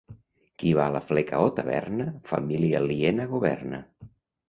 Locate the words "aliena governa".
2.83-3.87